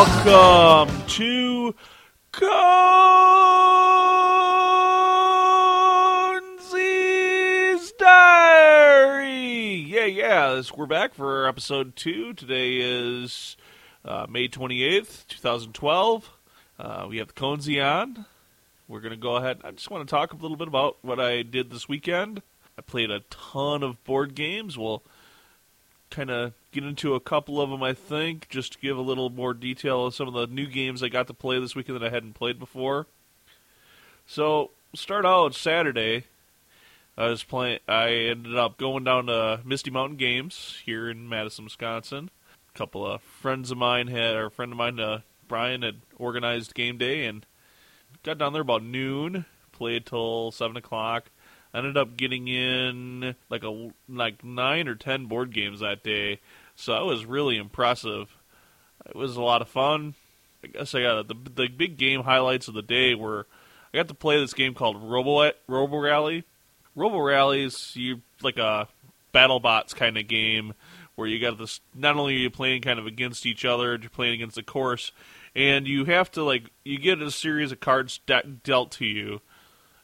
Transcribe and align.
Welcome 0.00 0.96
to 1.08 1.74
Conzi's 2.32 2.72
Diary. 7.98 9.74
Yeah, 9.74 10.06
yeah. 10.06 10.62
We're 10.74 10.86
back 10.86 11.12
for 11.12 11.46
episode 11.46 11.96
two. 11.96 12.32
Today 12.32 12.78
is 12.80 13.58
uh, 14.02 14.24
May 14.26 14.48
28th, 14.48 15.26
2012. 15.26 16.30
Uh, 16.78 17.06
we 17.06 17.18
have 17.18 17.26
the 17.26 17.34
Conzi 17.34 17.84
on. 17.84 18.24
We're 18.88 19.00
going 19.00 19.10
to 19.10 19.18
go 19.18 19.36
ahead. 19.36 19.60
I 19.62 19.72
just 19.72 19.90
want 19.90 20.08
to 20.08 20.10
talk 20.10 20.32
a 20.32 20.36
little 20.36 20.56
bit 20.56 20.68
about 20.68 20.96
what 21.02 21.20
I 21.20 21.42
did 21.42 21.70
this 21.70 21.90
weekend. 21.90 22.40
I 22.78 22.80
played 22.80 23.10
a 23.10 23.20
ton 23.28 23.82
of 23.82 24.02
board 24.04 24.34
games. 24.34 24.78
We'll 24.78 25.02
kind 26.10 26.30
of 26.30 26.52
get 26.72 26.84
into 26.84 27.14
a 27.14 27.20
couple 27.20 27.60
of 27.60 27.70
them, 27.70 27.82
I 27.82 27.92
think, 27.92 28.48
just 28.48 28.74
to 28.74 28.78
give 28.78 28.96
a 28.96 29.02
little 29.02 29.30
more 29.30 29.54
detail 29.54 30.06
of 30.06 30.14
some 30.14 30.28
of 30.28 30.34
the 30.34 30.46
new 30.46 30.66
games 30.66 31.02
I 31.02 31.08
got 31.08 31.26
to 31.28 31.34
play 31.34 31.58
this 31.58 31.74
weekend 31.74 32.00
that 32.00 32.06
I 32.06 32.10
hadn't 32.10 32.34
played 32.34 32.58
before. 32.58 33.06
So, 34.26 34.70
start 34.94 35.24
out 35.24 35.54
Saturday. 35.54 36.24
I 37.16 37.28
was 37.28 37.42
playing. 37.42 37.80
I 37.88 38.10
ended 38.10 38.56
up 38.56 38.78
going 38.78 39.04
down 39.04 39.26
to 39.26 39.60
Misty 39.64 39.90
Mountain 39.90 40.16
Games 40.16 40.80
here 40.84 41.10
in 41.10 41.28
Madison, 41.28 41.64
Wisconsin. 41.64 42.30
A 42.74 42.78
couple 42.78 43.06
of 43.06 43.20
friends 43.22 43.70
of 43.70 43.78
mine 43.78 44.06
had, 44.06 44.36
or 44.36 44.46
a 44.46 44.50
friend 44.50 44.72
of 44.72 44.78
mine, 44.78 44.98
uh, 45.00 45.20
Brian, 45.48 45.82
had 45.82 45.96
organized 46.18 46.74
game 46.74 46.96
day 46.98 47.26
and 47.26 47.44
got 48.22 48.38
down 48.38 48.52
there 48.52 48.62
about 48.62 48.82
noon. 48.82 49.44
Played 49.72 50.06
till 50.06 50.50
seven 50.52 50.76
o'clock. 50.76 51.30
I 51.72 51.78
ended 51.78 51.96
up 51.96 52.16
getting 52.16 52.48
in 52.48 53.34
like 53.48 53.62
a 53.62 53.90
like 54.08 54.44
nine 54.44 54.88
or 54.88 54.94
ten 54.94 55.26
board 55.26 55.52
games 55.52 55.80
that 55.80 56.02
day, 56.02 56.40
so 56.76 56.92
that 56.92 57.04
was 57.04 57.24
really 57.24 57.56
impressive. 57.56 58.36
It 59.06 59.14
was 59.14 59.36
a 59.36 59.42
lot 59.42 59.62
of 59.62 59.68
fun. 59.68 60.14
I 60.64 60.68
guess 60.68 60.94
I 60.94 61.02
got 61.02 61.28
the 61.28 61.36
the 61.54 61.68
big 61.68 61.96
game 61.96 62.22
highlights 62.22 62.68
of 62.68 62.74
the 62.74 62.82
day 62.82 63.14
were 63.14 63.46
I 63.92 63.98
got 63.98 64.08
to 64.08 64.14
play 64.14 64.38
this 64.40 64.54
game 64.54 64.74
called 64.74 65.02
Robo 65.02 65.50
Robo 65.66 65.98
Rally. 65.98 66.44
Robo 66.94 67.18
Rallies 67.18 67.92
you 67.94 68.20
like 68.42 68.58
a 68.58 68.88
BattleBots 69.32 69.94
kind 69.94 70.18
of 70.18 70.26
game 70.28 70.74
where 71.14 71.28
you 71.28 71.38
got 71.38 71.58
this. 71.58 71.80
Not 71.94 72.16
only 72.16 72.34
are 72.34 72.38
you 72.38 72.50
playing 72.50 72.82
kind 72.82 72.98
of 72.98 73.06
against 73.06 73.46
each 73.46 73.64
other, 73.64 73.96
you're 74.00 74.10
playing 74.10 74.34
against 74.34 74.56
the 74.56 74.62
course, 74.62 75.12
and 75.54 75.86
you 75.86 76.04
have 76.06 76.30
to 76.32 76.42
like 76.42 76.70
you 76.84 76.98
get 76.98 77.20
a 77.20 77.30
series 77.30 77.72
of 77.72 77.80
cards 77.80 78.20
de- 78.26 78.42
dealt 78.64 78.92
to 78.92 79.04
you, 79.04 79.40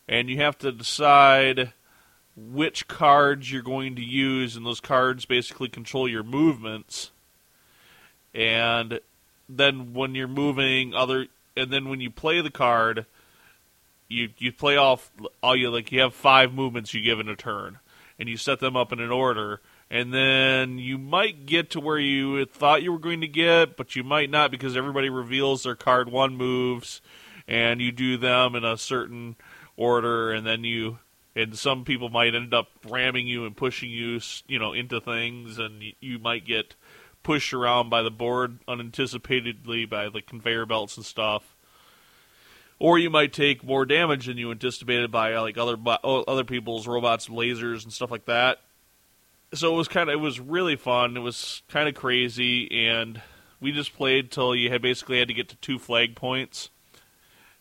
and 0.09 0.29
you 0.29 0.39
have 0.39 0.59
to 0.59 0.73
decide 0.73 1.73
which 2.37 2.87
cards 2.87 3.51
you're 3.51 3.62
going 3.62 3.97
to 3.97 4.03
use, 4.03 4.57
and 4.57 4.67
those 4.67 4.81
cards 4.81 5.25
basically 5.25 5.69
control 5.69 6.09
your 6.09 6.23
movements. 6.23 7.11
And 8.34 9.01
then 9.49 9.95
when 9.95 10.15
you're 10.15 10.29
moving 10.29 10.95
other, 10.95 11.27
and 11.57 11.73
then 11.73 11.89
when 11.89 12.01
you 12.01 12.11
play 12.11 12.43
the 12.43 12.51
card, 12.51 13.07
you 14.09 14.29
you 14.39 14.53
play 14.53 14.77
off 14.77 15.11
all 15.43 15.57
you 15.57 15.71
like. 15.71 15.91
You 15.91 16.00
have 16.00 16.15
five 16.15 16.53
movements 16.53 16.93
you 16.93 17.00
give 17.00 17.19
in 17.19 17.28
a 17.28 17.37
turn, 17.37 17.78
and 18.19 18.28
you 18.28 18.37
set 18.37 18.61
them 18.61 18.77
up 18.77 18.93
in 18.93 19.00
an 19.00 19.11
order. 19.11 19.61
And 19.89 20.12
then 20.12 20.78
you 20.78 20.99
might 20.99 21.47
get 21.47 21.71
to 21.71 21.81
where 21.81 21.99
you 21.99 22.45
thought 22.45 22.83
you 22.83 22.91
were 22.91 22.99
going 22.99 23.21
to 23.21 23.28
get, 23.28 23.77
but 23.77 23.95
you 23.95 24.03
might 24.03 24.31
not 24.31 24.50
because 24.50 24.77
everybody 24.77 25.09
reveals 25.09 25.62
their 25.62 25.77
card 25.77 26.11
one 26.11 26.37
moves, 26.37 27.00
and 27.47 27.81
you 27.81 27.93
do 27.93 28.16
them 28.16 28.56
in 28.56 28.65
a 28.65 28.77
certain 28.77 29.37
order, 29.76 30.32
and 30.32 30.47
then 30.47 30.64
you 30.64 30.98
and 31.37 31.56
some 31.56 31.84
people 31.84 32.09
might 32.09 32.34
end 32.34 32.54
up 32.54 32.69
ramming 32.88 33.26
you 33.26 33.44
and 33.44 33.54
pushing 33.54 33.91
you, 33.91 34.19
you 34.48 34.59
know, 34.59 34.72
into 34.72 35.00
things, 35.00 35.59
and 35.59 35.82
you 36.00 36.19
might 36.19 36.47
get 36.47 36.75
pushed 37.22 37.53
around 37.53 37.91
by 37.91 38.03
the 38.03 38.10
board 38.10 38.59
unanticipatedly 38.66 39.84
by 39.84 40.09
the 40.09 40.22
conveyor 40.22 40.65
belts 40.65 40.97
and 40.97 41.04
stuff. 41.04 41.54
Or 42.78 42.98
you 42.98 43.10
might 43.10 43.32
take 43.32 43.65
more 43.65 43.84
damage 43.84 44.26
than 44.26 44.38
you 44.38 44.50
anticipated 44.50 45.10
by 45.10 45.36
like 45.38 45.59
other 45.59 45.76
other 46.04 46.44
people's 46.44 46.86
robots, 46.86 47.28
lasers, 47.28 47.84
and 47.84 47.92
stuff 47.92 48.10
like 48.10 48.25
that. 48.26 48.60
So 49.53 49.75
it 49.75 49.76
was 49.76 49.88
kind 49.88 50.09
of 50.09 50.15
it 50.15 50.22
was 50.22 50.41
really 50.41 50.76
fun. 50.76 51.16
It 51.16 51.20
was 51.20 51.62
kind 51.69 51.88
of 51.88 51.94
crazy, 51.94 52.88
and 52.88 53.20
we 53.60 53.72
just 53.72 53.94
played 53.94 54.31
till 54.31 54.54
you 54.54 54.70
had 54.70 54.82
basically 54.82 55.19
had 55.19 55.28
to 55.28 55.34
get 55.34 55.48
to 55.50 55.56
two 55.56 55.78
flag 55.78 56.16
points 56.16 56.70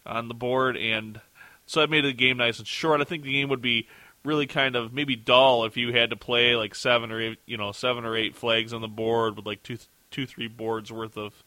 on 0.05 0.27
the 0.27 0.33
board, 0.33 0.77
and 0.77 1.19
so 1.65 1.79
that 1.79 1.89
made 1.89 2.05
the 2.05 2.13
game 2.13 2.37
nice 2.37 2.59
and 2.59 2.67
short. 2.67 3.01
I 3.01 3.03
think 3.03 3.23
the 3.23 3.33
game 3.33 3.49
would 3.49 3.61
be 3.61 3.87
really 4.23 4.47
kind 4.47 4.75
of 4.75 4.93
maybe 4.93 5.15
dull 5.15 5.65
if 5.65 5.77
you 5.77 5.93
had 5.93 6.09
to 6.09 6.15
play 6.15 6.55
like 6.55 6.75
seven 6.75 7.11
or 7.11 7.21
eight, 7.21 7.39
you 7.45 7.57
know, 7.57 7.71
seven 7.71 8.05
or 8.05 8.15
eight 8.15 8.35
flags 8.35 8.73
on 8.73 8.81
the 8.81 8.87
board 8.87 9.35
with 9.35 9.45
like 9.45 9.63
two, 9.63 9.77
two, 10.11 10.25
three 10.25 10.47
boards 10.47 10.91
worth 10.91 11.17
of 11.17 11.43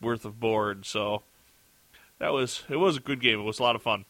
worth 0.00 0.24
of 0.24 0.38
board. 0.40 0.84
So 0.84 1.22
that 2.18 2.32
was 2.32 2.64
it 2.68 2.76
was 2.76 2.96
a 2.96 3.00
good 3.00 3.20
game. 3.20 3.40
It 3.40 3.44
was 3.44 3.58
a 3.58 3.62
lot 3.62 3.76
of 3.76 3.82
fun. 3.82 4.04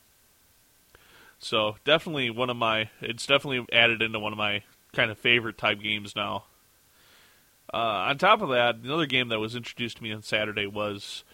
So 1.38 1.76
definitely 1.84 2.30
one 2.30 2.50
of 2.50 2.56
my 2.56 2.90
it's 3.00 3.26
definitely 3.26 3.66
added 3.72 4.02
into 4.02 4.18
one 4.18 4.32
of 4.32 4.38
my 4.38 4.62
kind 4.92 5.10
of 5.10 5.18
favorite 5.18 5.58
type 5.58 5.80
games 5.80 6.14
now. 6.14 6.44
Uh, 7.72 7.76
on 7.76 8.18
top 8.18 8.42
of 8.42 8.50
that, 8.50 8.76
another 8.76 9.06
game 9.06 9.28
that 9.28 9.38
was 9.38 9.56
introduced 9.56 9.96
to 9.96 10.02
me 10.02 10.12
on 10.12 10.22
Saturday 10.22 10.66
was 10.66 11.24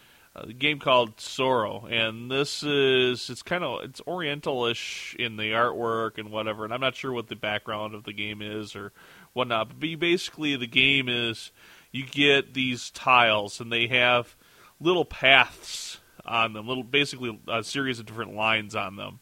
a 0.47 0.53
game 0.53 0.79
called 0.79 1.17
Tsuro, 1.17 1.89
and 1.91 2.29
this 2.29 2.63
is 2.63 3.29
it's 3.29 3.41
kind 3.41 3.63
of 3.63 3.83
it's 3.83 4.01
Orientalish 4.01 5.15
in 5.15 5.37
the 5.37 5.51
artwork 5.51 6.17
and 6.17 6.31
whatever. 6.31 6.63
And 6.63 6.73
I'm 6.73 6.81
not 6.81 6.95
sure 6.95 7.11
what 7.11 7.27
the 7.27 7.35
background 7.35 7.95
of 7.95 8.03
the 8.03 8.13
game 8.13 8.41
is 8.41 8.75
or 8.75 8.91
whatnot. 9.33 9.79
But 9.79 9.99
basically, 9.99 10.55
the 10.55 10.67
game 10.67 11.09
is 11.09 11.51
you 11.91 12.05
get 12.05 12.53
these 12.53 12.89
tiles, 12.91 13.59
and 13.59 13.71
they 13.71 13.87
have 13.87 14.35
little 14.79 15.05
paths 15.05 15.99
on 16.25 16.53
them, 16.53 16.67
little 16.67 16.83
basically 16.83 17.39
a 17.47 17.63
series 17.63 17.99
of 17.99 18.05
different 18.05 18.35
lines 18.35 18.75
on 18.75 18.95
them, 18.95 19.19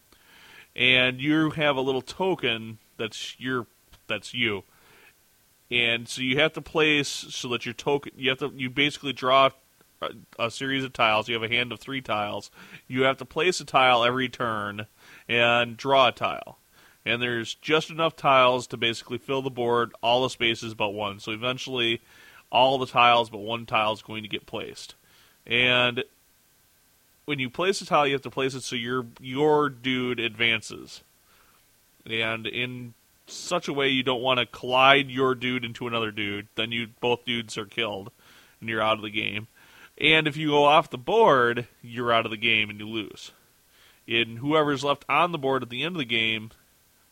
and 0.75 1.19
you 1.19 1.51
have 1.51 1.75
a 1.75 1.81
little 1.81 2.01
token 2.01 2.79
that's 2.97 3.39
your 3.39 3.67
that's 4.07 4.33
you. 4.33 4.63
And 5.69 6.07
so 6.07 6.21
you 6.21 6.39
have 6.39 6.53
to 6.53 6.61
place 6.61 7.09
so 7.09 7.49
that 7.49 7.65
your 7.65 7.73
token 7.73 8.13
you 8.15 8.29
have 8.29 8.39
to 8.39 8.51
you 8.55 8.69
basically 8.69 9.13
draw 9.13 9.49
a, 10.39 10.51
series 10.51 10.83
of 10.83 10.93
tiles. 10.93 11.27
You 11.27 11.33
have 11.33 11.43
a 11.43 11.53
hand 11.53 11.71
of 11.71 11.79
three 11.79 12.01
tiles. 12.01 12.51
You 12.87 13.03
have 13.03 13.17
to 13.17 13.25
place 13.25 13.59
a 13.59 13.65
tile 13.65 14.03
every 14.03 14.29
turn 14.29 14.87
and 15.27 15.77
draw 15.77 16.07
a 16.07 16.11
tile. 16.11 16.57
And 17.05 17.21
there's 17.21 17.55
just 17.55 17.89
enough 17.89 18.15
tiles 18.15 18.67
to 18.67 18.77
basically 18.77 19.17
fill 19.17 19.41
the 19.41 19.49
board, 19.49 19.93
all 20.01 20.23
the 20.23 20.29
spaces 20.29 20.73
but 20.73 20.89
one. 20.89 21.19
So 21.19 21.31
eventually, 21.31 22.01
all 22.51 22.77
the 22.77 22.85
tiles 22.85 23.29
but 23.29 23.39
one 23.39 23.65
tile 23.65 23.93
is 23.93 24.01
going 24.01 24.23
to 24.23 24.29
get 24.29 24.45
placed. 24.45 24.95
And 25.45 26.03
when 27.25 27.39
you 27.39 27.49
place 27.49 27.81
a 27.81 27.85
tile, 27.85 28.07
you 28.07 28.13
have 28.13 28.21
to 28.23 28.29
place 28.29 28.53
it 28.55 28.63
so 28.63 28.75
your 28.75 29.05
your 29.19 29.69
dude 29.69 30.19
advances. 30.19 31.01
And 32.05 32.45
in 32.45 32.93
such 33.25 33.67
a 33.67 33.73
way 33.73 33.89
you 33.89 34.03
don't 34.03 34.21
want 34.21 34.39
to 34.39 34.45
collide 34.45 35.09
your 35.09 35.35
dude 35.35 35.65
into 35.65 35.87
another 35.87 36.11
dude, 36.11 36.47
then 36.55 36.71
you 36.71 36.87
both 36.99 37.25
dudes 37.25 37.57
are 37.57 37.65
killed 37.65 38.11
and 38.59 38.69
you're 38.69 38.81
out 38.81 38.97
of 38.97 39.03
the 39.03 39.09
game. 39.09 39.47
And 39.99 40.27
if 40.27 40.37
you 40.37 40.49
go 40.49 40.65
off 40.65 40.89
the 40.89 40.97
board, 40.97 41.67
you're 41.81 42.11
out 42.11 42.25
of 42.25 42.31
the 42.31 42.37
game 42.37 42.69
and 42.69 42.79
you 42.79 42.87
lose. 42.87 43.31
And 44.07 44.39
whoever's 44.39 44.83
left 44.83 45.05
on 45.09 45.31
the 45.31 45.37
board 45.37 45.63
at 45.63 45.69
the 45.69 45.83
end 45.83 45.95
of 45.95 45.99
the 45.99 46.05
game 46.05 46.51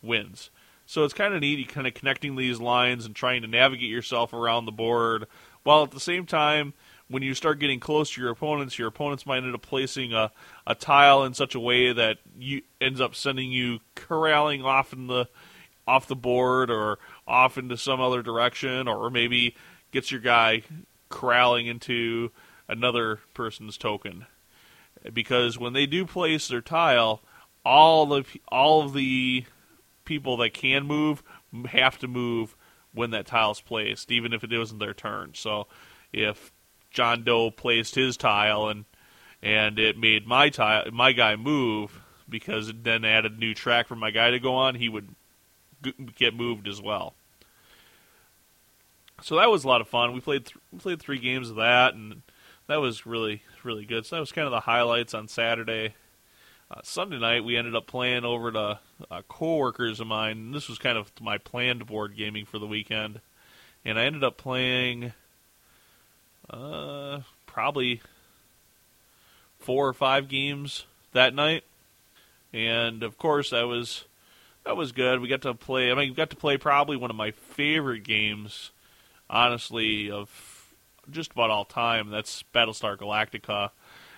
wins. 0.02 0.50
So 0.86 1.04
it's 1.04 1.14
kind 1.14 1.34
of 1.34 1.42
neat, 1.42 1.58
you 1.58 1.66
kind 1.66 1.88
of 1.88 1.96
connecting 1.96 2.36
these 2.36 2.60
lines 2.60 3.06
and 3.06 3.16
trying 3.16 3.42
to 3.42 3.48
navigate 3.48 3.90
yourself 3.90 4.34
around 4.34 4.66
the 4.66 4.72
board, 4.72 5.26
while 5.64 5.84
at 5.84 5.92
the 5.92 6.00
same 6.00 6.28
time, 6.28 6.74
when 7.08 7.24
you 7.24 7.34
start 7.34 7.60
getting 7.60 7.80
close 7.80 8.12
to 8.12 8.22
your 8.22 8.32
opponents, 8.32 8.78
your 8.78 8.88
opponents 8.88 9.26
might 9.26 9.44
end 9.44 9.54
up 9.54 9.62
placing 9.62 10.14
a, 10.14 10.32
a 10.66 10.76
tile 10.76 11.24
in 11.24 11.34
such 11.34 11.56
a 11.56 11.60
way 11.60 11.92
that 11.92 12.18
you 12.38 12.62
ends 12.80 13.02
up 13.02 13.16
sending 13.16 13.52
you 13.52 13.80
corralling 13.96 14.64
off 14.64 14.94
in 14.94 15.08
the 15.08 15.28
off 15.88 16.08
the 16.08 16.16
board 16.16 16.72
or 16.72 16.98
off 17.28 17.58
into 17.60 17.78
some 17.78 18.02
other 18.02 18.24
direction, 18.24 18.88
or 18.88 19.10
maybe 19.10 19.56
gets 19.92 20.12
your 20.12 20.22
guy 20.22 20.64
corralling 21.10 21.68
into 21.68 22.32
another 22.68 23.20
person's 23.34 23.78
token. 23.78 24.26
Because 25.14 25.60
when 25.60 25.74
they 25.74 25.86
do 25.86 26.06
place 26.06 26.48
their 26.48 26.62
tile, 26.62 27.22
all 27.64 28.06
the 28.06 28.26
all 28.48 28.84
of 28.84 28.94
the 28.94 29.46
people 30.04 30.38
that 30.38 30.54
can 30.54 30.86
move 30.86 31.22
have 31.68 31.98
to 32.00 32.08
move 32.08 32.56
when 32.94 33.12
that 33.12 33.28
tile's 33.28 33.62
placed, 33.62 34.12
even 34.12 34.34
if 34.34 34.44
it 34.44 34.58
wasn't 34.58 34.80
their 34.80 34.94
turn. 34.94 35.32
So 35.34 35.68
if 36.14 36.52
John 36.92 37.24
Doe 37.24 37.52
placed 37.52 37.96
his 37.96 38.18
tile 38.18 38.68
and 38.68 38.86
and 39.44 39.78
it 39.78 39.98
made 39.98 40.26
my 40.26 40.50
tile 40.50 40.90
my 40.92 41.12
guy 41.12 41.36
move 41.36 42.02
because 42.28 42.70
it 42.70 42.84
then 42.84 43.06
added 43.06 43.34
a 43.34 43.38
new 43.38 43.54
track 43.54 43.88
for 43.88 43.96
my 43.96 44.12
guy 44.12 44.32
to 44.32 44.40
go 44.40 44.56
on. 44.56 44.76
He 44.76 44.90
would 44.90 45.14
get 46.16 46.34
moved 46.34 46.68
as 46.68 46.82
well. 46.82 47.14
So 49.22 49.36
that 49.38 49.50
was 49.50 49.64
a 49.64 49.68
lot 49.68 49.82
of 49.82 49.88
fun. 49.88 50.14
We 50.14 50.22
played 50.22 50.46
th- 50.46 50.58
we 50.72 50.80
played 50.80 51.00
three 51.00 51.20
games 51.20 51.50
of 51.50 51.56
that, 51.58 51.94
and 51.94 52.22
that 52.68 52.82
was 52.82 53.06
really 53.06 53.42
really 53.64 53.86
good. 53.86 54.06
So 54.06 54.16
that 54.16 54.20
was 54.20 54.32
kind 54.32 54.46
of 54.46 54.52
the 54.52 54.62
highlights 54.62 55.14
on 55.14 55.28
Saturday. 55.28 55.94
Uh, 56.70 56.82
Sunday 56.84 57.20
night 57.20 57.44
we 57.44 57.58
ended 57.58 57.76
up 57.76 57.86
playing 57.86 58.26
over 58.26 58.52
to 58.52 58.80
uh, 59.12 59.22
coworkers 59.28 60.00
of 60.00 60.08
mine. 60.08 60.52
This 60.52 60.68
was 60.68 60.80
kind 60.80 60.98
of 60.98 61.12
my 61.22 61.38
planned 61.38 61.86
board 61.86 62.16
gaming 62.16 62.46
for 62.46 62.58
the 62.58 62.68
weekend, 62.68 63.22
and 63.84 64.00
I 64.00 64.06
ended 64.06 64.24
up 64.24 64.38
playing 64.38 65.14
uh, 66.50 67.20
probably 67.46 68.02
four 69.60 69.88
or 69.88 69.94
five 69.94 70.28
games 70.28 70.86
that 71.14 71.34
night, 71.34 71.64
and 72.52 73.04
of 73.04 73.18
course 73.18 73.52
that 73.52 73.68
was 73.68 74.06
that 74.64 74.76
was 74.76 74.92
good. 74.92 75.22
We 75.22 75.28
got 75.28 75.44
to 75.44 75.54
play. 75.54 75.92
I 75.92 75.96
mean, 75.96 76.10
we 76.10 76.16
got 76.16 76.32
to 76.32 76.36
play 76.36 76.58
probably 76.58 76.98
one 76.98 77.12
of 77.12 77.16
my 77.16 77.32
favorite 77.32 78.04
games, 78.04 78.72
honestly, 79.30 80.10
of 80.10 80.55
just 81.10 81.32
about 81.32 81.50
all 81.50 81.66
time. 81.66 82.10
That's 82.10 82.44
Battlestar 82.54 82.98
Galactica. 82.98 83.72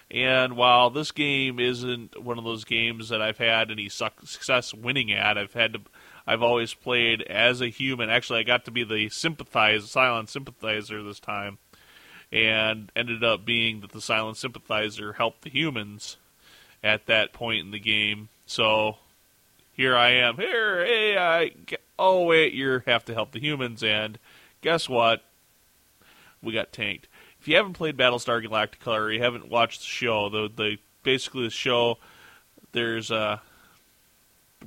And 0.09 0.55
while 0.55 0.89
this 0.89 1.11
game 1.11 1.59
isn't 1.59 2.21
one 2.21 2.37
of 2.37 2.45
those 2.45 2.63
games 2.63 3.09
that 3.09 3.21
I've 3.21 3.37
had 3.37 3.69
any 3.71 3.89
success 3.89 4.73
winning 4.73 5.11
at, 5.11 5.37
I've 5.37 5.53
had 5.53 5.73
to, 5.73 5.81
I've 6.25 6.41
always 6.41 6.73
played 6.73 7.21
as 7.23 7.59
a 7.59 7.67
human. 7.67 8.09
Actually, 8.09 8.39
I 8.39 8.43
got 8.43 8.65
to 8.65 8.71
be 8.71 8.85
the 8.85 9.09
sympathize, 9.09 9.91
silent 9.91 10.29
sympathizer 10.29 11.03
this 11.03 11.19
time, 11.19 11.57
and 12.31 12.89
ended 12.95 13.23
up 13.23 13.43
being 13.45 13.81
that 13.81 13.91
the 13.91 14.01
silent 14.01 14.37
sympathizer 14.37 15.13
helped 15.13 15.41
the 15.41 15.49
humans 15.49 16.15
at 16.81 17.05
that 17.07 17.33
point 17.33 17.65
in 17.65 17.71
the 17.71 17.79
game. 17.79 18.29
So 18.45 18.97
here 19.73 19.95
I 19.95 20.11
am. 20.11 20.37
Here, 20.37 20.85
hey, 20.85 21.17
I. 21.17 21.51
Oh 21.99 22.23
wait, 22.23 22.53
you 22.53 22.81
have 22.85 23.03
to 23.05 23.13
help 23.13 23.31
the 23.31 23.41
humans, 23.41 23.83
and 23.83 24.17
guess 24.61 24.87
what? 24.87 25.23
We 26.41 26.53
got 26.53 26.71
tanked. 26.71 27.07
If 27.39 27.47
you 27.47 27.55
haven't 27.55 27.73
played 27.73 27.97
Battlestar 27.97 28.45
Galactica 28.45 28.93
or 28.93 29.11
you 29.11 29.21
haven't 29.21 29.49
watched 29.49 29.81
the 29.81 29.87
show, 29.87 30.29
the 30.29 30.49
the 30.53 30.77
basically 31.03 31.43
the 31.43 31.49
show, 31.49 31.97
there's 32.71 33.11
uh 33.11 33.39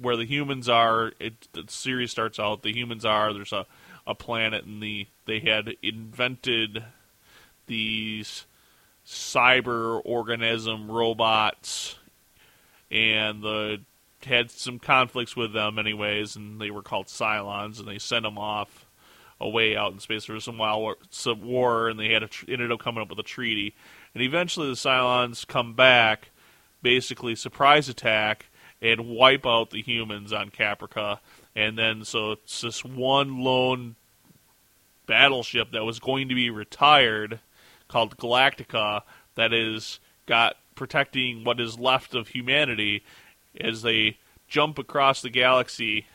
where 0.01 0.17
the 0.17 0.25
humans 0.25 0.69
are. 0.69 1.13
It 1.19 1.49
the 1.53 1.65
series 1.69 2.11
starts 2.11 2.39
out. 2.39 2.63
The 2.63 2.73
humans 2.73 3.05
are 3.05 3.33
there's 3.33 3.53
a 3.53 3.67
a 4.07 4.15
planet, 4.15 4.65
and 4.65 4.83
the 4.83 5.07
they 5.27 5.41
had 5.41 5.77
invented 5.83 6.85
these 7.67 8.47
cyber 9.07 10.01
organism 10.05 10.91
robots, 10.91 11.99
and 12.91 13.43
the 13.43 13.81
had 14.25 14.51
some 14.51 14.79
conflicts 14.79 15.35
with 15.35 15.53
them 15.53 15.79
anyways, 15.79 16.37
and 16.37 16.61
they 16.61 16.71
were 16.71 16.83
called 16.83 17.07
Cylons, 17.07 17.79
and 17.79 17.89
they 17.89 17.99
sent 17.99 18.25
them 18.25 18.37
off 18.37 18.87
away 19.41 19.77
out 19.77 19.93
in 19.93 19.99
space. 19.99 20.27
There 20.27 20.35
was 20.35 20.45
some 20.45 20.59
wild 20.59 20.81
war, 20.81 20.97
some 21.11 21.43
war 21.43 21.89
and 21.89 21.99
they 21.99 22.13
had 22.13 22.23
a, 22.23 22.29
ended 22.49 22.71
up 22.71 22.81
coming 22.81 23.03
up 23.03 23.11
with 23.11 23.19
a 23.19 23.25
treaty. 23.25 23.75
And 24.15 24.23
eventually, 24.23 24.69
the 24.69 24.75
Cylons 24.75 25.47
come 25.47 25.75
back, 25.75 26.31
basically 26.83 27.35
surprise 27.35 27.89
attack 27.89 28.47
and 28.83 29.09
wipe 29.09 29.47
out 29.47 29.71
the 29.71 29.83
humans 29.83 30.33
on 30.33 30.51
Caprica. 30.51 31.19
And 31.55 31.79
then, 31.79 32.05
so 32.05 32.33
it's 32.33 32.61
this 32.61 32.85
one 32.85 33.41
lone 33.41 33.97
battleship 35.07 35.73
that 35.73 35.85
was 35.85 35.99
going 35.99 36.29
to 36.29 36.35
be 36.35 36.51
retired 36.51 37.41
called 37.89 38.17
Galactica 38.17 39.03
that 39.35 39.53
is 39.53 39.99
got 40.27 40.57
protecting 40.75 41.45
what 41.45 41.61
is 41.61 41.79
left 41.79 42.15
of 42.15 42.29
humanity 42.29 43.03
as 43.61 43.83
they 43.83 44.17
jump 44.49 44.79
across 44.79 45.21
the 45.21 45.31
galaxy 45.31 46.07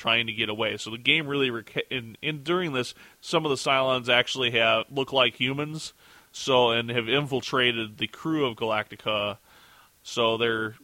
trying 0.00 0.26
to 0.26 0.32
get 0.32 0.48
away. 0.48 0.78
So 0.78 0.90
the 0.90 0.98
game 0.98 1.26
really 1.26 1.50
in, 1.90 2.16
in 2.22 2.42
during 2.42 2.72
this, 2.72 2.94
some 3.20 3.44
of 3.44 3.50
the 3.50 3.56
Cylons 3.56 4.08
actually 4.08 4.52
have 4.52 4.86
look 4.90 5.12
like 5.12 5.34
humans, 5.38 5.92
so 6.32 6.70
and 6.70 6.88
have 6.88 7.08
infiltrated 7.08 7.98
the 7.98 8.06
crew 8.06 8.46
of 8.46 8.56
Galactica. 8.56 9.36
So 10.02 10.38
they're 10.38 10.76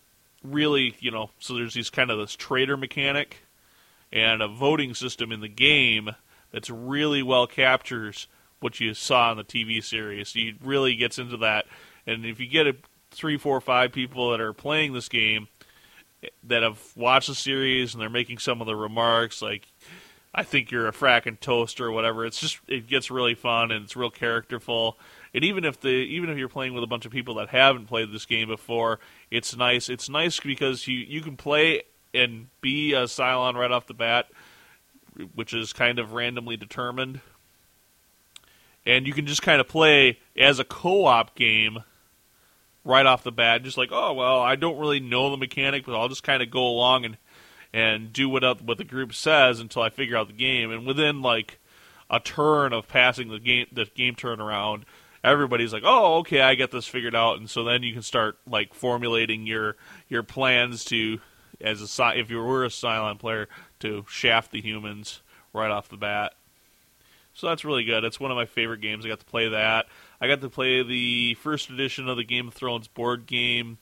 really, 0.42 0.96
you 1.00 1.10
know, 1.10 1.30
so 1.38 1.54
there's 1.54 1.72
these 1.72 1.88
kind 1.88 2.10
of 2.10 2.18
this 2.18 2.36
traitor 2.36 2.76
mechanic 2.76 3.38
and 4.12 4.42
a 4.42 4.48
voting 4.48 4.94
system 4.94 5.32
in 5.32 5.40
the 5.40 5.48
game 5.48 6.10
that's 6.52 6.68
really 6.68 7.22
well 7.22 7.46
captures 7.46 8.28
what 8.60 8.80
you 8.80 8.92
saw 8.92 9.32
in 9.32 9.38
the 9.38 9.44
TV 9.44 9.82
series. 9.82 10.34
He 10.34 10.56
really 10.62 10.94
gets 10.94 11.18
into 11.18 11.38
that, 11.38 11.64
and 12.06 12.26
if 12.26 12.38
you 12.38 12.46
get 12.46 12.66
a 12.66 12.76
three, 13.10 13.38
four, 13.38 13.62
five 13.62 13.92
people 13.92 14.30
that 14.30 14.40
are 14.42 14.52
playing 14.52 14.92
this 14.92 15.08
game 15.08 15.48
that 16.44 16.62
have 16.62 16.80
watched 16.96 17.28
the 17.28 17.34
series 17.34 17.94
and 17.94 18.00
they're 18.00 18.10
making 18.10 18.38
some 18.38 18.60
of 18.60 18.66
the 18.66 18.76
remarks 18.76 19.42
like 19.42 19.66
I 20.36 20.42
think 20.42 20.70
you're 20.70 20.86
a 20.86 20.92
fracking 20.92 21.40
toaster 21.40 21.86
or 21.86 21.92
whatever. 21.92 22.26
It's 22.26 22.38
just 22.38 22.58
it 22.68 22.86
gets 22.86 23.10
really 23.10 23.34
fun 23.34 23.70
and 23.70 23.84
it's 23.84 23.96
real 23.96 24.10
characterful. 24.10 24.98
And 25.32 25.42
even 25.42 25.64
if 25.64 25.80
the 25.80 25.88
even 25.88 26.28
if 26.28 26.36
you're 26.36 26.50
playing 26.50 26.74
with 26.74 26.84
a 26.84 26.86
bunch 26.86 27.06
of 27.06 27.12
people 27.12 27.36
that 27.36 27.48
haven't 27.48 27.86
played 27.86 28.12
this 28.12 28.26
game 28.26 28.48
before, 28.48 29.00
it's 29.30 29.56
nice. 29.56 29.88
It's 29.88 30.10
nice 30.10 30.38
because 30.38 30.86
you 30.86 30.98
you 30.98 31.22
can 31.22 31.36
play 31.36 31.84
and 32.12 32.48
be 32.60 32.92
a 32.92 33.04
Cylon 33.04 33.54
right 33.54 33.70
off 33.70 33.86
the 33.86 33.94
bat, 33.94 34.28
which 35.34 35.54
is 35.54 35.72
kind 35.72 35.98
of 35.98 36.12
randomly 36.12 36.58
determined. 36.58 37.20
And 38.84 39.06
you 39.06 39.14
can 39.14 39.26
just 39.26 39.42
kind 39.42 39.60
of 39.60 39.66
play 39.66 40.18
as 40.36 40.58
a 40.58 40.64
co-op 40.64 41.34
game 41.34 41.82
right 42.86 43.04
off 43.04 43.24
the 43.24 43.32
bat, 43.32 43.64
just 43.64 43.76
like, 43.76 43.90
oh 43.92 44.14
well, 44.14 44.40
I 44.40 44.56
don't 44.56 44.78
really 44.78 45.00
know 45.00 45.30
the 45.30 45.36
mechanic, 45.36 45.84
but 45.84 45.98
I'll 45.98 46.08
just 46.08 46.22
kind 46.22 46.42
of 46.42 46.50
go 46.50 46.66
along 46.66 47.04
and 47.04 47.16
and 47.72 48.12
do 48.12 48.28
what 48.28 48.62
what 48.62 48.78
the 48.78 48.84
group 48.84 49.12
says 49.12 49.60
until 49.60 49.82
I 49.82 49.90
figure 49.90 50.16
out 50.16 50.28
the 50.28 50.32
game. 50.32 50.70
And 50.70 50.86
within 50.86 51.20
like 51.20 51.58
a 52.08 52.20
turn 52.20 52.72
of 52.72 52.88
passing 52.88 53.28
the 53.28 53.40
game 53.40 53.66
the 53.72 53.86
game 53.86 54.14
turn 54.14 54.40
around, 54.40 54.86
everybody's 55.22 55.72
like, 55.72 55.82
oh 55.84 56.18
okay, 56.18 56.40
I 56.40 56.54
get 56.54 56.70
this 56.70 56.86
figured 56.86 57.14
out. 57.14 57.38
And 57.38 57.50
so 57.50 57.64
then 57.64 57.82
you 57.82 57.92
can 57.92 58.02
start 58.02 58.38
like 58.46 58.72
formulating 58.72 59.46
your 59.46 59.76
your 60.08 60.22
plans 60.22 60.84
to 60.86 61.20
as 61.60 61.98
a 61.98 62.18
if 62.18 62.30
you 62.30 62.38
were 62.38 62.64
a 62.64 62.68
Cylon 62.68 63.18
player 63.18 63.48
to 63.80 64.04
shaft 64.08 64.52
the 64.52 64.60
humans 64.60 65.22
right 65.52 65.70
off 65.70 65.88
the 65.88 65.96
bat. 65.96 66.34
So 67.36 67.48
that's 67.48 67.66
really 67.66 67.84
good. 67.84 68.02
It's 68.02 68.18
one 68.18 68.30
of 68.30 68.36
my 68.36 68.46
favorite 68.46 68.80
games. 68.80 69.04
I 69.04 69.10
got 69.10 69.20
to 69.20 69.26
play 69.26 69.50
that. 69.50 69.86
I 70.22 70.26
got 70.26 70.40
to 70.40 70.48
play 70.48 70.82
the 70.82 71.34
first 71.34 71.68
edition 71.68 72.08
of 72.08 72.16
the 72.16 72.24
Game 72.24 72.48
of 72.48 72.54
Thrones 72.54 72.88
board 72.88 73.26
game, 73.26 73.76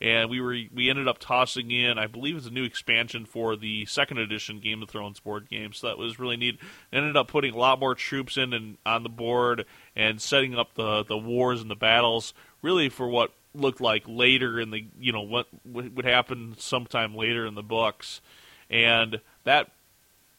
and 0.00 0.30
we 0.30 0.40
were 0.40 0.56
we 0.74 0.88
ended 0.88 1.06
up 1.06 1.18
tossing 1.18 1.70
in, 1.70 1.98
I 1.98 2.06
believe, 2.06 2.38
it's 2.38 2.46
a 2.46 2.50
new 2.50 2.64
expansion 2.64 3.26
for 3.26 3.56
the 3.56 3.84
second 3.84 4.18
edition 4.18 4.58
Game 4.58 4.82
of 4.82 4.88
Thrones 4.88 5.20
board 5.20 5.50
game. 5.50 5.74
So 5.74 5.88
that 5.88 5.98
was 5.98 6.18
really 6.18 6.38
neat. 6.38 6.58
Ended 6.94 7.14
up 7.14 7.28
putting 7.28 7.52
a 7.52 7.58
lot 7.58 7.78
more 7.78 7.94
troops 7.94 8.38
in 8.38 8.54
and 8.54 8.78
on 8.86 9.02
the 9.02 9.10
board 9.10 9.66
and 9.94 10.18
setting 10.18 10.54
up 10.54 10.74
the 10.74 11.04
the 11.04 11.18
wars 11.18 11.60
and 11.60 11.70
the 11.70 11.76
battles 11.76 12.32
really 12.62 12.88
for 12.88 13.06
what 13.06 13.32
looked 13.54 13.82
like 13.82 14.04
later 14.06 14.58
in 14.58 14.70
the 14.70 14.86
you 14.98 15.12
know 15.12 15.20
what 15.20 15.46
would 15.66 16.06
happen 16.06 16.54
sometime 16.56 17.14
later 17.14 17.44
in 17.44 17.54
the 17.54 17.62
books, 17.62 18.22
and 18.70 19.20
that 19.44 19.72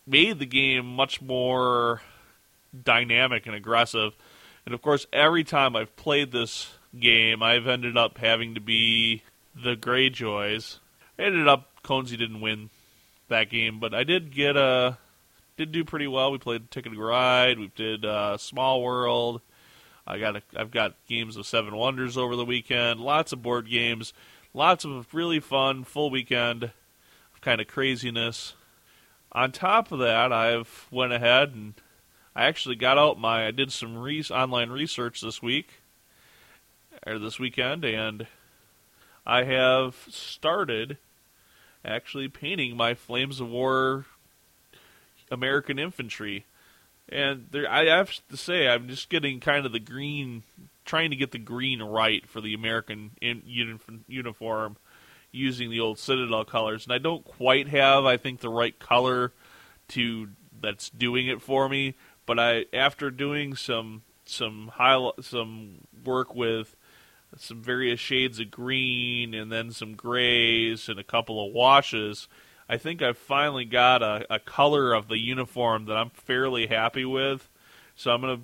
made 0.08 0.40
the 0.40 0.48
game 0.48 0.88
much 0.88 1.22
more 1.22 2.02
dynamic 2.84 3.46
and 3.46 3.56
aggressive. 3.56 4.14
And 4.66 4.74
of 4.74 4.82
course, 4.82 5.06
every 5.14 5.44
time 5.44 5.76
I've 5.76 5.96
played 5.96 6.32
this 6.32 6.72
game, 7.00 7.44
I've 7.44 7.68
ended 7.68 7.98
up 7.98 8.18
having 8.18 8.56
to 8.56 8.62
be 8.62 9.22
the 9.56 9.76
Greyjoys. 9.76 10.80
I 11.18 11.24
ended 11.24 11.48
up 11.48 11.70
Conzi 11.84 12.18
didn't 12.18 12.42
win 12.42 12.70
that 13.30 13.50
game, 13.50 13.80
but 13.80 13.94
I 13.94 14.04
did 14.04 14.34
get 14.34 14.58
a 14.58 14.98
did 15.58 15.72
do 15.72 15.86
pretty 15.86 16.08
well. 16.08 16.32
We 16.32 16.38
played 16.38 16.70
Ticket 16.72 16.94
to 16.94 17.02
Ride, 17.02 17.60
we 17.60 17.72
did 17.76 18.06
uh, 18.06 18.38
Small 18.38 18.82
World. 18.82 19.42
I 20.08 20.20
got 20.20 20.36
a, 20.36 20.42
I've 20.56 20.72
got 20.72 20.96
games 21.08 21.36
of 21.36 21.48
Seven 21.48 21.76
Wonders 21.76 22.18
over 22.18 22.36
the 22.36 22.46
weekend. 22.46 23.00
Lots 23.00 23.32
of 23.32 23.42
board 23.42 23.70
games, 23.70 24.14
lots 24.54 24.86
of 24.86 25.14
really 25.14 25.40
fun 25.40 25.84
full 25.84 26.10
weekend 26.10 26.64
of 26.64 27.42
kind 27.42 27.62
of 27.62 27.68
craziness. 27.68 28.54
On 29.32 29.52
top 29.52 29.92
of 29.92 30.00
that, 30.00 30.32
I've 30.32 30.88
went 30.92 31.14
ahead 31.14 31.54
and 31.54 31.74
I 32.36 32.46
actually 32.46 32.76
got 32.76 32.98
out 32.98 33.20
my 33.20 33.48
I 33.48 33.52
did 33.52 33.72
some 33.72 33.98
re- 33.98 34.24
online 34.30 34.70
research 34.70 35.22
this 35.22 35.42
week 35.42 35.70
or 37.06 37.18
this 37.18 37.40
weekend, 37.40 37.86
and 37.86 38.28
I 39.26 39.44
have 39.44 39.96
started 40.10 40.98
actually 41.84 42.28
painting 42.28 42.76
my 42.76 42.94
Flames 42.94 43.40
of 43.40 43.50
War 43.50 44.06
American 45.32 45.80
infantry. 45.80 46.46
And 47.08 47.48
there, 47.52 47.70
I 47.70 47.86
have 47.86 48.12
to 48.30 48.38
say, 48.38 48.68
I'm 48.68 48.88
just 48.88 49.10
getting 49.10 49.40
kind 49.40 49.66
of 49.66 49.72
the 49.72 49.80
green, 49.80 50.44
trying 50.86 51.12
to 51.12 51.16
get 51.16 51.32
the 51.32 51.38
green 51.38 51.82
right 51.82 52.28
for 52.28 52.42
the 52.42 52.54
American 52.54 53.12
in, 53.22 53.44
uniform 54.08 54.78
using 55.32 55.70
the 55.70 55.80
old 55.80 56.00
Citadel 56.00 56.46
colors. 56.46 56.86
And 56.86 56.94
I 56.94 56.98
don't 56.98 57.24
quite 57.24 57.68
have, 57.68 58.06
I 58.06 58.18
think, 58.18 58.40
the 58.40 58.50
right 58.50 58.78
color 58.80 59.32
to 59.90 60.30
that's 60.62 60.90
doing 60.90 61.28
it 61.28 61.42
for 61.42 61.70
me. 61.70 61.94
But 62.26 62.40
I, 62.40 62.66
after 62.74 63.12
doing 63.12 63.56
some 63.56 64.04
some 64.26 64.72
high 64.74 65.10
some 65.22 65.82
work 66.04 66.34
with 66.34 66.76
some 67.38 67.62
various 67.62 68.00
shades 68.00 68.40
of 68.40 68.50
green 68.52 69.34
and 69.34 69.52
then 69.52 69.72
some 69.72 69.94
grays 69.94 70.88
and 70.90 71.00
a 71.00 71.04
couple 71.04 71.46
of 71.46 71.54
washes. 71.54 72.28
I 72.68 72.78
think 72.78 73.02
I've 73.02 73.18
finally 73.18 73.66
got 73.66 74.02
a, 74.02 74.26
a 74.34 74.40
color 74.40 74.94
of 74.94 75.08
the 75.08 75.20
uniform 75.20 75.86
that 75.86 75.98
I'm 75.98 76.10
fairly 76.10 76.68
happy 76.68 77.06
with. 77.06 77.50
So 77.96 78.12
I'm 78.12 78.22
gonna 78.22 78.42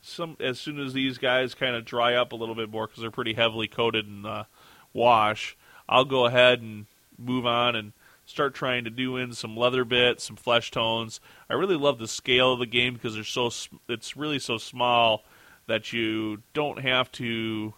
some 0.00 0.36
as 0.40 0.60
soon 0.60 0.78
as 0.78 0.92
these 0.92 1.18
guys 1.18 1.54
kind 1.54 1.74
of 1.74 1.84
dry 1.84 2.14
up 2.14 2.32
a 2.32 2.36
little 2.36 2.54
bit 2.54 2.70
more 2.70 2.86
because 2.86 3.00
they're 3.00 3.10
pretty 3.10 3.34
heavily 3.34 3.66
coated 3.66 4.06
in 4.06 4.26
uh, 4.26 4.44
wash. 4.92 5.56
I'll 5.88 6.04
go 6.04 6.26
ahead 6.26 6.60
and 6.60 6.86
move 7.18 7.46
on 7.46 7.74
and 7.74 7.92
start 8.26 8.54
trying 8.54 8.84
to 8.84 8.90
do 8.90 9.16
in 9.16 9.32
some 9.32 9.56
leather 9.56 9.84
bits, 9.84 10.24
some 10.24 10.36
flesh 10.36 10.70
tones. 10.70 11.20
I 11.48 11.54
really 11.54 11.76
love 11.76 11.98
the 11.98 12.08
scale 12.08 12.52
of 12.52 12.58
the 12.58 12.66
game 12.66 12.94
because 12.94 13.14
they're 13.14 13.24
so 13.24 13.50
it's 13.88 14.16
really 14.16 14.38
so 14.38 14.58
small 14.58 15.24
that 15.66 15.92
you 15.92 16.42
don't 16.52 16.80
have 16.80 17.10
to 17.12 17.74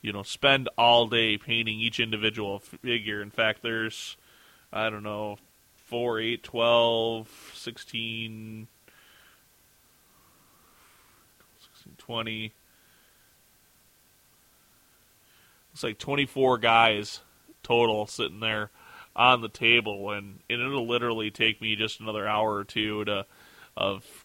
you 0.00 0.12
know 0.12 0.22
spend 0.22 0.68
all 0.76 1.06
day 1.06 1.36
painting 1.38 1.80
each 1.80 2.00
individual 2.00 2.58
figure. 2.58 3.22
In 3.22 3.30
fact, 3.30 3.62
there's 3.62 4.16
I 4.72 4.90
don't 4.90 5.02
know 5.02 5.38
4, 5.86 6.20
8, 6.20 6.42
12, 6.42 7.52
16 7.54 8.68
20 11.98 12.52
Looks 15.72 15.82
like 15.82 15.98
24 15.98 16.58
guys 16.58 17.20
total 17.62 18.06
sitting 18.06 18.40
there 18.40 18.70
on 19.14 19.40
the 19.40 19.48
table, 19.48 20.10
and, 20.10 20.40
and 20.48 20.60
it'll 20.60 20.86
literally 20.86 21.30
take 21.30 21.60
me 21.60 21.76
just 21.76 22.00
another 22.00 22.26
hour 22.26 22.54
or 22.54 22.64
two 22.64 23.04
to 23.04 23.26
of 23.76 24.24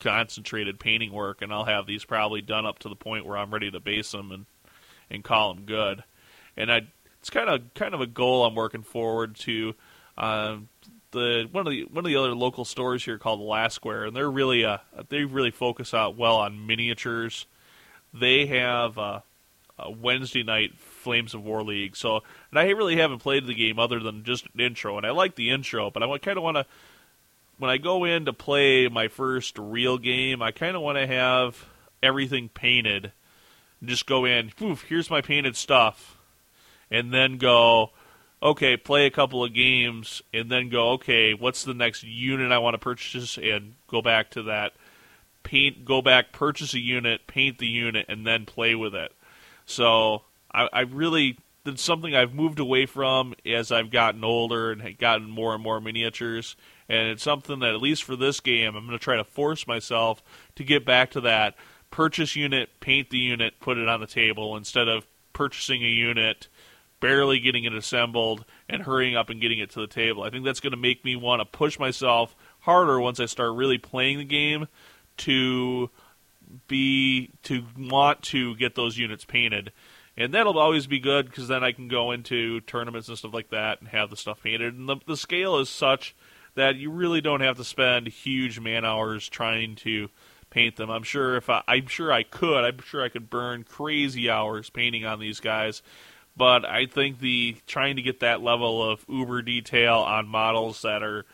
concentrated 0.00 0.78
painting 0.78 1.12
work, 1.12 1.42
and 1.42 1.52
I'll 1.52 1.64
have 1.64 1.86
these 1.86 2.04
probably 2.04 2.42
done 2.42 2.66
up 2.66 2.78
to 2.80 2.88
the 2.88 2.96
point 2.96 3.26
where 3.26 3.36
I'm 3.36 3.52
ready 3.52 3.70
to 3.70 3.80
base 3.80 4.12
them 4.12 4.30
and 4.30 4.46
and 5.10 5.22
call 5.22 5.54
them 5.54 5.64
good. 5.64 6.04
And 6.56 6.70
I, 6.72 6.82
it's 7.20 7.30
kind 7.30 7.48
of 7.48 7.74
kind 7.74 7.94
of 7.94 8.00
a 8.00 8.06
goal 8.06 8.44
I'm 8.44 8.54
working 8.54 8.82
forward 8.82 9.36
to. 9.36 9.74
Uh, 10.16 10.56
the 11.10 11.48
one 11.50 11.66
of 11.66 11.70
the 11.70 11.84
one 11.84 12.04
of 12.04 12.08
the 12.08 12.16
other 12.16 12.34
local 12.34 12.64
stores 12.64 13.04
here 13.04 13.18
called 13.18 13.40
Last 13.40 13.74
Square, 13.74 14.06
and 14.06 14.16
they're 14.16 14.30
really 14.30 14.64
uh 14.64 14.78
they 15.08 15.24
really 15.24 15.50
focus 15.50 15.94
out 15.94 16.16
well 16.16 16.36
on 16.36 16.66
miniatures. 16.66 17.46
They 18.12 18.46
have 18.46 18.98
a 18.98 19.22
Wednesday 19.88 20.42
night 20.42 20.72
Flames 21.04 21.34
of 21.34 21.44
War 21.44 21.62
League. 21.62 21.94
So, 21.94 22.22
and 22.50 22.58
I 22.58 22.70
really 22.70 22.96
haven't 22.96 23.20
played 23.20 23.46
the 23.46 23.54
game 23.54 23.78
other 23.78 24.00
than 24.00 24.24
just 24.24 24.46
an 24.54 24.60
intro, 24.60 24.96
and 24.96 25.06
I 25.06 25.10
like 25.10 25.36
the 25.36 25.50
intro, 25.50 25.90
but 25.90 26.02
I 26.02 26.18
kind 26.18 26.36
of 26.36 26.42
want 26.42 26.56
to. 26.56 26.66
When 27.58 27.70
I 27.70 27.76
go 27.76 28.04
in 28.04 28.24
to 28.24 28.32
play 28.32 28.88
my 28.88 29.06
first 29.06 29.56
real 29.58 29.96
game, 29.96 30.42
I 30.42 30.50
kind 30.50 30.74
of 30.74 30.82
want 30.82 30.98
to 30.98 31.06
have 31.06 31.64
everything 32.02 32.48
painted. 32.48 33.12
And 33.80 33.88
just 33.88 34.06
go 34.06 34.24
in, 34.24 34.50
poof, 34.56 34.82
here's 34.88 35.08
my 35.08 35.20
painted 35.20 35.56
stuff, 35.56 36.16
and 36.90 37.14
then 37.14 37.38
go, 37.38 37.90
okay, 38.42 38.76
play 38.76 39.06
a 39.06 39.10
couple 39.10 39.44
of 39.44 39.54
games, 39.54 40.20
and 40.32 40.50
then 40.50 40.68
go, 40.68 40.90
okay, 40.92 41.32
what's 41.32 41.64
the 41.64 41.74
next 41.74 42.02
unit 42.02 42.50
I 42.50 42.58
want 42.58 42.74
to 42.74 42.78
purchase, 42.78 43.38
and 43.38 43.74
go 43.88 44.02
back 44.02 44.30
to 44.30 44.42
that. 44.44 44.72
Paint, 45.44 45.84
go 45.84 46.02
back, 46.02 46.32
purchase 46.32 46.74
a 46.74 46.80
unit, 46.80 47.26
paint 47.26 47.58
the 47.58 47.66
unit, 47.66 48.06
and 48.08 48.26
then 48.26 48.46
play 48.46 48.74
with 48.74 48.94
it. 48.94 49.12
So 49.66 50.22
I, 50.54 50.68
I 50.72 50.80
really 50.82 51.36
it's 51.66 51.82
something 51.82 52.14
I've 52.14 52.34
moved 52.34 52.58
away 52.58 52.86
from 52.86 53.34
as 53.46 53.72
I've 53.72 53.90
gotten 53.90 54.22
older 54.22 54.72
and 54.72 54.98
gotten 54.98 55.30
more 55.30 55.54
and 55.54 55.62
more 55.62 55.80
miniatures. 55.80 56.56
And 56.88 57.08
it's 57.08 57.22
something 57.22 57.60
that, 57.60 57.74
at 57.74 57.80
least 57.80 58.04
for 58.04 58.16
this 58.16 58.40
game, 58.40 58.76
I'm 58.76 58.86
going 58.86 58.98
to 58.98 59.02
try 59.02 59.16
to 59.16 59.24
force 59.24 59.66
myself 59.66 60.22
to 60.56 60.64
get 60.64 60.84
back 60.84 61.10
to 61.12 61.22
that. 61.22 61.54
Purchase 61.90 62.36
unit, 62.36 62.68
paint 62.80 63.10
the 63.10 63.18
unit, 63.18 63.60
put 63.60 63.78
it 63.78 63.88
on 63.88 64.00
the 64.00 64.06
table 64.06 64.56
instead 64.56 64.88
of 64.88 65.06
purchasing 65.32 65.82
a 65.82 65.88
unit, 65.88 66.48
barely 67.00 67.40
getting 67.40 67.64
it 67.64 67.72
assembled, 67.72 68.44
and 68.68 68.82
hurrying 68.82 69.16
up 69.16 69.30
and 69.30 69.40
getting 69.40 69.58
it 69.58 69.70
to 69.70 69.80
the 69.80 69.86
table. 69.86 70.22
I 70.22 70.30
think 70.30 70.44
that's 70.44 70.60
going 70.60 70.72
to 70.72 70.76
make 70.76 71.04
me 71.04 71.16
want 71.16 71.40
to 71.40 71.46
push 71.46 71.78
myself 71.78 72.36
harder 72.60 73.00
once 73.00 73.20
I 73.20 73.26
start 73.26 73.54
really 73.54 73.78
playing 73.78 74.18
the 74.18 74.24
game 74.24 74.68
to 75.18 75.88
be 76.68 77.30
to 77.44 77.64
want 77.78 78.20
to 78.22 78.54
get 78.56 78.74
those 78.74 78.98
units 78.98 79.24
painted 79.24 79.72
and 80.16 80.32
that'll 80.32 80.58
always 80.58 80.86
be 80.86 81.00
good 81.00 81.26
because 81.26 81.48
then 81.48 81.64
I 81.64 81.72
can 81.72 81.88
go 81.88 82.12
into 82.12 82.60
tournaments 82.62 83.08
and 83.08 83.18
stuff 83.18 83.34
like 83.34 83.50
that 83.50 83.80
and 83.80 83.88
have 83.88 84.10
the 84.10 84.16
stuff 84.16 84.42
painted. 84.42 84.74
And 84.74 84.88
the, 84.88 84.96
the 85.06 85.16
scale 85.16 85.58
is 85.58 85.68
such 85.68 86.14
that 86.54 86.76
you 86.76 86.90
really 86.90 87.20
don't 87.20 87.40
have 87.40 87.56
to 87.56 87.64
spend 87.64 88.06
huge 88.08 88.60
man 88.60 88.84
hours 88.84 89.28
trying 89.28 89.74
to 89.76 90.08
paint 90.50 90.76
them. 90.76 90.88
I'm 90.90 91.02
sure 91.02 91.36
if 91.36 91.50
I, 91.50 91.62
I'm 91.66 91.88
sure 91.88 92.12
I 92.12 92.22
could, 92.22 92.64
I'm 92.64 92.78
sure 92.80 93.02
I 93.02 93.08
could 93.08 93.28
burn 93.28 93.64
crazy 93.64 94.30
hours 94.30 94.70
painting 94.70 95.04
on 95.04 95.18
these 95.18 95.40
guys. 95.40 95.82
But 96.36 96.64
I 96.64 96.86
think 96.86 97.18
the 97.18 97.56
trying 97.66 97.96
to 97.96 98.02
get 98.02 98.20
that 98.20 98.40
level 98.40 98.88
of 98.88 99.04
uber 99.08 99.42
detail 99.42 99.98
on 99.98 100.26
models 100.26 100.82
that 100.82 101.02
are 101.02 101.24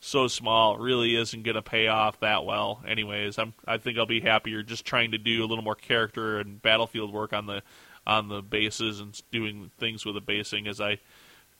so 0.00 0.26
small 0.26 0.78
really 0.78 1.16
isn't 1.16 1.42
going 1.42 1.54
to 1.54 1.62
pay 1.62 1.86
off 1.86 2.20
that 2.20 2.44
well. 2.44 2.82
Anyways, 2.86 3.38
I'm 3.38 3.54
I 3.66 3.78
think 3.78 3.98
I'll 3.98 4.06
be 4.06 4.20
happier 4.20 4.62
just 4.62 4.84
trying 4.84 5.12
to 5.12 5.18
do 5.18 5.44
a 5.44 5.46
little 5.46 5.64
more 5.64 5.74
character 5.74 6.38
and 6.38 6.60
battlefield 6.60 7.12
work 7.12 7.32
on 7.32 7.46
the 7.46 7.62
on 8.06 8.28
the 8.28 8.42
bases 8.42 9.00
and 9.00 9.20
doing 9.30 9.70
things 9.78 10.04
with 10.04 10.14
the 10.14 10.20
basing 10.20 10.66
as 10.66 10.80
I 10.80 10.98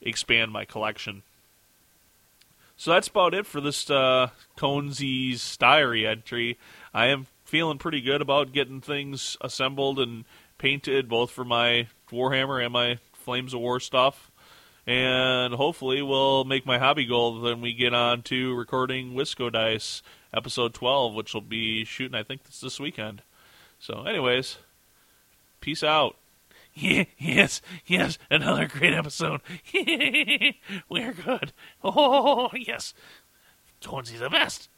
expand 0.01 0.53
my 0.53 0.65
collection. 0.65 1.23
So 2.77 2.91
that's 2.91 3.09
about 3.09 3.35
it 3.35 3.47
for 3.47 3.61
this 3.61 3.89
uh, 3.91 4.31
Conzi's 4.57 5.57
diary 5.57 6.07
entry. 6.07 6.59
I 6.93 7.07
am 7.07 7.27
feeling 7.45 7.79
pretty 7.79 8.01
good 8.01 8.21
about 8.21 8.53
getting 8.53 8.81
things 8.81 9.37
assembled 9.41 10.01
and 10.01 10.25
painted, 10.59 11.09
both 11.09 11.31
for 11.31 11.45
my 11.45 11.89
Warhammer 12.11 12.63
and 12.65 12.73
my 12.73 12.99
Flames 13.13 13.55
of 13.55 13.61
War 13.61 13.79
stuff. 13.79 14.31
And 14.85 15.55
hopefully, 15.55 16.03
we'll 16.03 16.45
make 16.45 16.67
my 16.67 16.79
hobby 16.79 17.05
goal 17.05 17.41
when 17.41 17.61
we 17.61 17.73
get 17.73 17.95
on 17.95 18.23
to 18.23 18.55
recording 18.57 19.13
Wisco 19.13 19.53
Dice 19.53 20.03
episode 20.35 20.75
12, 20.75 21.15
which 21.15 21.35
will 21.35 21.41
be 21.41 21.85
shooting, 21.85 22.17
I 22.17 22.25
think, 22.25 22.45
this, 22.45 22.61
this 22.61 22.81
weekend. 22.81 23.23
So, 23.79 24.03
anyways, 24.03 24.59
peace 25.61 25.85
out. 25.85 26.17
yes, 27.19 27.61
yes, 27.87 28.19
another 28.31 28.67
great 28.67 28.95
episode. 28.95 29.41
We're 30.89 31.13
good. 31.13 31.53
Oh, 31.85 32.51
yes. 32.55 32.95
Tonesy's 33.81 34.21
the 34.21 34.31
best. 34.31 34.69